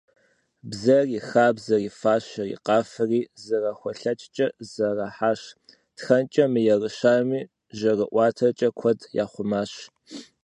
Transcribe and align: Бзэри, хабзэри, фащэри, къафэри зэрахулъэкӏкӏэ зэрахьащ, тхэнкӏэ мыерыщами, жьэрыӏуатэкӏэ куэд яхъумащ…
Бзэри, 0.69 1.19
хабзэри, 1.29 1.89
фащэри, 1.99 2.55
къафэри 2.65 3.21
зэрахулъэкӏкӏэ 3.43 4.47
зэрахьащ, 4.71 5.41
тхэнкӏэ 5.97 6.45
мыерыщами, 6.53 7.41
жьэрыӏуатэкӏэ 7.77 8.69
куэд 8.79 8.99
яхъумащ… 9.23 9.71